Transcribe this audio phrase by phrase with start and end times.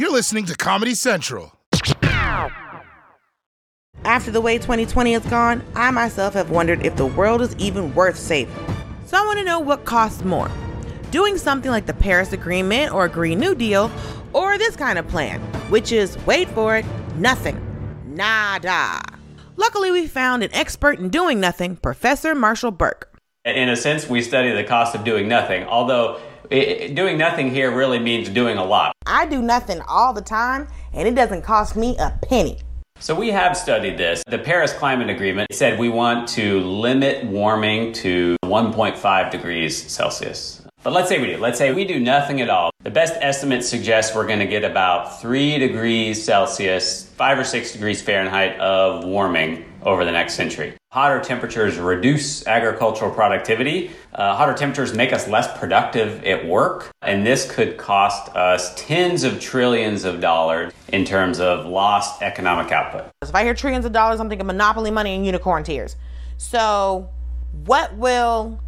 [0.00, 1.52] You're listening to Comedy Central.
[4.02, 7.94] After the way 2020 has gone, I myself have wondered if the world is even
[7.94, 8.54] worth saving.
[9.04, 10.50] So I want to know what costs more
[11.10, 13.90] doing something like the Paris Agreement or a Green New Deal,
[14.32, 16.86] or this kind of plan, which is wait for it,
[17.16, 17.60] nothing.
[18.06, 19.02] Nada.
[19.56, 23.20] Luckily, we found an expert in doing nothing, Professor Marshall Burke.
[23.44, 26.18] In a sense, we study the cost of doing nothing, although
[26.50, 28.92] it, doing nothing here really means doing a lot.
[29.06, 32.58] I do nothing all the time, and it doesn't cost me a penny.
[32.98, 34.22] So we have studied this.
[34.26, 40.62] The Paris Climate Agreement said we want to limit warming to 1.5 degrees Celsius.
[40.82, 41.38] But let's say we do.
[41.38, 42.69] Let's say we do nothing at all.
[42.82, 47.72] The best estimate suggests we're going to get about 3 degrees Celsius, 5 or 6
[47.72, 50.72] degrees Fahrenheit of warming over the next century.
[50.90, 53.90] Hotter temperatures reduce agricultural productivity.
[54.14, 56.90] Uh, hotter temperatures make us less productive at work.
[57.02, 62.72] And this could cost us tens of trillions of dollars in terms of lost economic
[62.72, 63.10] output.
[63.20, 65.96] If I hear trillions of dollars, I'm thinking monopoly money and unicorn tears.
[66.38, 67.10] So,
[67.66, 68.58] what will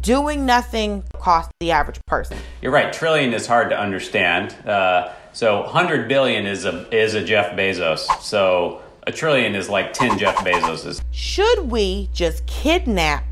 [0.00, 2.38] doing nothing costs the average person.
[2.62, 2.92] You're right.
[2.92, 4.52] Trillion is hard to understand.
[4.66, 8.06] Uh, so 100 billion is a is a Jeff Bezos.
[8.20, 11.00] So a trillion is like 10 Jeff Bezoses.
[11.10, 13.24] Should we just kidnap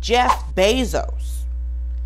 [0.00, 1.42] Jeff Bezos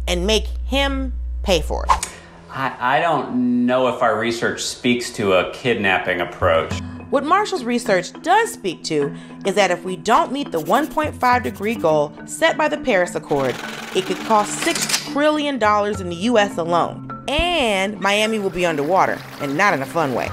[0.08, 2.10] and make him pay for it?
[2.50, 6.72] I, I don't know if our research speaks to a kidnapping approach.
[7.10, 9.14] What Marshall's research does speak to
[9.46, 13.54] is that if we don't meet the 1.5 degree goal set by the Paris Accord,
[13.94, 17.10] it could cost $6 trillion in the US alone.
[17.28, 20.28] And Miami will be underwater, and not in a fun way.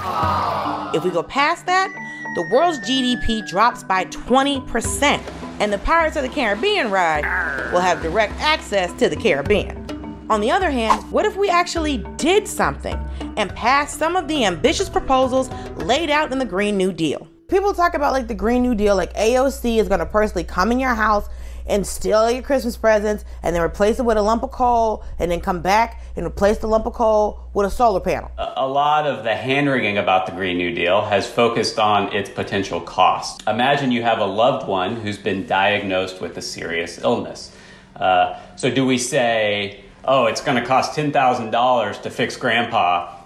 [0.93, 1.89] If we go past that,
[2.35, 5.21] the world's GDP drops by 20%,
[5.59, 7.23] and the Pirates of the Caribbean ride
[7.71, 9.80] will have direct access to the Caribbean.
[10.31, 12.97] On the other hand, what if we actually did something
[13.35, 17.27] and passed some of the ambitious proposals laid out in the Green New Deal?
[17.49, 20.79] People talk about like the Green New Deal, like AOC is gonna personally come in
[20.79, 21.27] your house
[21.67, 25.29] and steal your Christmas presents and then replace it with a lump of coal and
[25.29, 28.31] then come back and replace the lump of coal with a solar panel.
[28.37, 32.29] A lot of the hand wringing about the Green New Deal has focused on its
[32.29, 33.43] potential cost.
[33.49, 37.53] Imagine you have a loved one who's been diagnosed with a serious illness.
[37.97, 43.17] Uh, so, do we say, oh, it's going to cost $10,000 to fix grandpa.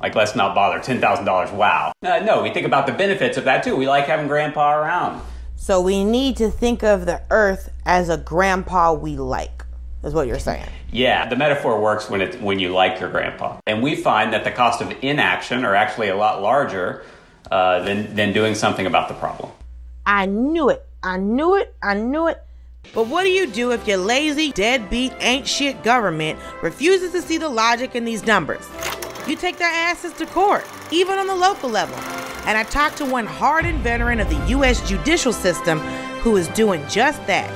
[0.00, 0.78] Like, let's not bother.
[0.78, 1.92] $10,000, wow.
[2.02, 3.74] Uh, no, we think about the benefits of that too.
[3.76, 5.22] We like having grandpa around.
[5.56, 9.64] So we need to think of the earth as a grandpa we like,
[10.04, 10.68] is what you're saying.
[10.92, 13.58] Yeah, the metaphor works when, it, when you like your grandpa.
[13.66, 17.04] And we find that the cost of inaction are actually a lot larger
[17.50, 19.50] uh, than, than doing something about the problem.
[20.06, 20.86] I knew it.
[21.02, 21.74] I knew it.
[21.82, 22.40] I knew it.
[22.94, 27.38] But what do you do if your lazy, deadbeat, ain't shit government refuses to see
[27.38, 28.66] the logic in these numbers?
[29.26, 31.96] You take their asses to court, even on the local level.
[32.46, 34.88] And I talked to one hardened veteran of the U.S.
[34.88, 35.80] judicial system
[36.20, 37.48] who is doing just that.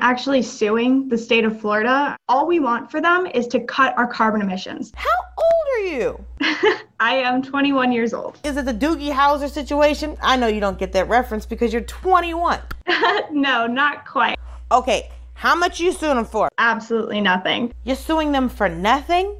[0.00, 2.16] Actually suing the state of Florida.
[2.28, 4.92] All we want for them is to cut our carbon emissions.
[4.94, 6.24] How old are you?
[7.00, 8.38] I am 21 years old.
[8.44, 10.16] Is it the Doogie Howser situation?
[10.22, 12.60] I know you don't get that reference because you're 21.
[13.32, 14.38] no, not quite.
[14.70, 16.48] Okay, how much you suing them for?
[16.58, 17.72] Absolutely nothing.
[17.84, 19.36] You're suing them for nothing?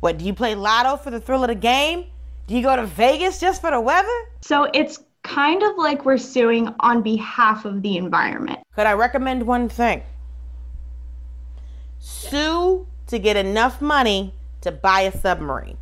[0.00, 2.06] What, do you play lotto for the thrill of the game?
[2.46, 4.08] Do you go to Vegas just for the weather?
[4.42, 8.60] So it's kind of like we're suing on behalf of the environment.
[8.74, 10.02] Could I recommend one thing?
[11.98, 15.78] Sue to get enough money to buy a submarine.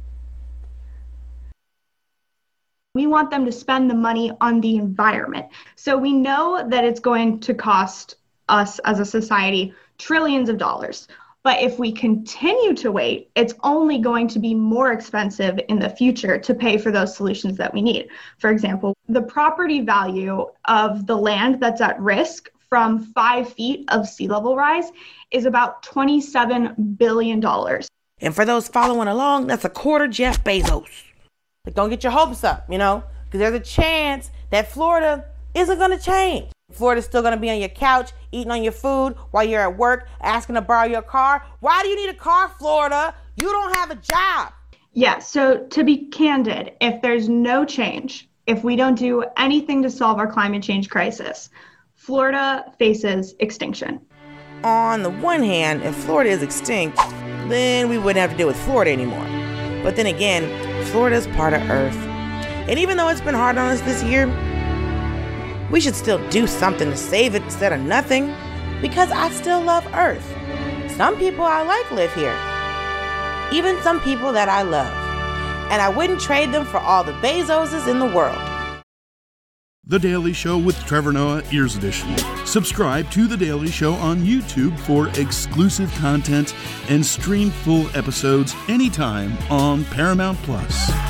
[2.94, 5.46] We want them to spend the money on the environment.
[5.76, 8.16] So we know that it's going to cost
[8.48, 11.06] us as a society trillions of dollars.
[11.42, 15.88] But if we continue to wait, it's only going to be more expensive in the
[15.88, 18.08] future to pay for those solutions that we need.
[18.38, 24.06] For example, the property value of the land that's at risk from five feet of
[24.06, 24.92] sea level rise
[25.30, 27.44] is about $27 billion.
[28.20, 31.04] And for those following along, that's a quarter Jeff Bezos.
[31.64, 35.78] Like, don't get your hopes up, you know, because there's a chance that Florida isn't
[35.78, 36.50] going to change.
[36.70, 39.76] Florida's still going to be on your couch, eating on your food while you're at
[39.76, 41.44] work, asking to borrow your car.
[41.60, 43.14] Why do you need a car, Florida?
[43.36, 44.52] You don't have a job.
[44.92, 49.90] Yeah, so to be candid, if there's no change, if we don't do anything to
[49.90, 51.50] solve our climate change crisis,
[51.94, 54.00] Florida faces extinction.
[54.64, 56.96] On the one hand, if Florida is extinct,
[57.48, 59.24] then we wouldn't have to deal with Florida anymore.
[59.82, 60.44] But then again,
[60.86, 61.96] Florida is part of Earth.
[62.68, 64.26] And even though it's been hard on us this year,
[65.70, 68.34] we should still do something to save it instead of nothing
[68.80, 70.26] because I still love Earth.
[70.96, 72.36] Some people I like live here.
[73.52, 74.92] even some people that I love.
[75.72, 78.38] And I wouldn't trade them for all the Bezoses in the world.
[79.84, 82.16] The Daily Show with Trevor Noah, Ears Edition.
[82.44, 86.54] Subscribe to The Daily Show on YouTube for exclusive content
[86.88, 91.09] and stream full episodes anytime on Paramount Plus.